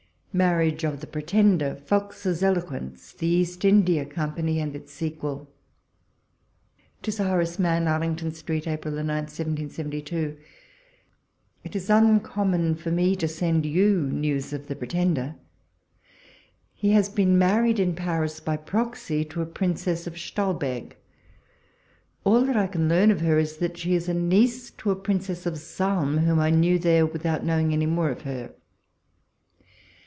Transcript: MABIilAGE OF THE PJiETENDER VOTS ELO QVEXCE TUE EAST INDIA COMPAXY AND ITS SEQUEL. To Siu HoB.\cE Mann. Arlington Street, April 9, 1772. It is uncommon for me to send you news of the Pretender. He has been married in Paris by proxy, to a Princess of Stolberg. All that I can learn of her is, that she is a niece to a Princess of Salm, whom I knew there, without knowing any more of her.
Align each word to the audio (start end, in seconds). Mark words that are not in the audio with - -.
MABIilAGE 0.33 0.85
OF 0.85 1.01
THE 1.01 1.07
PJiETENDER 1.07 1.81
VOTS 1.87 2.41
ELO 2.41 2.61
QVEXCE 2.61 3.15
TUE 3.17 3.25
EAST 3.25 3.65
INDIA 3.65 4.05
COMPAXY 4.05 4.61
AND 4.61 4.77
ITS 4.77 4.93
SEQUEL. 4.93 5.49
To 7.01 7.11
Siu 7.11 7.25
HoB.\cE 7.25 7.59
Mann. 7.59 7.85
Arlington 7.89 8.31
Street, 8.33 8.65
April 8.65 8.93
9, 8.93 9.05
1772. 9.07 10.37
It 11.65 11.75
is 11.75 11.89
uncommon 11.89 12.75
for 12.75 12.91
me 12.91 13.17
to 13.17 13.27
send 13.27 13.65
you 13.65 14.03
news 14.09 14.53
of 14.53 14.69
the 14.69 14.75
Pretender. 14.77 15.35
He 16.75 16.91
has 16.91 17.09
been 17.09 17.37
married 17.37 17.77
in 17.77 17.93
Paris 17.93 18.39
by 18.39 18.55
proxy, 18.55 19.25
to 19.25 19.41
a 19.41 19.45
Princess 19.45 20.07
of 20.07 20.17
Stolberg. 20.17 20.95
All 22.23 22.45
that 22.45 22.55
I 22.55 22.67
can 22.67 22.87
learn 22.87 23.11
of 23.11 23.19
her 23.19 23.37
is, 23.37 23.57
that 23.57 23.77
she 23.77 23.95
is 23.95 24.07
a 24.07 24.13
niece 24.13 24.71
to 24.77 24.91
a 24.91 24.95
Princess 24.95 25.45
of 25.45 25.57
Salm, 25.59 26.19
whom 26.19 26.39
I 26.39 26.51
knew 26.51 26.79
there, 26.79 27.05
without 27.05 27.43
knowing 27.43 27.73
any 27.73 27.85
more 27.85 28.09
of 28.11 28.21
her. 28.21 28.53